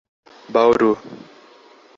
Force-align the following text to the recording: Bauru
Bauru 0.53 0.97